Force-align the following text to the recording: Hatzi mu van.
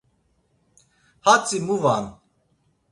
Hatzi 1.25 1.57
mu 1.65 1.75
van. 1.83 2.05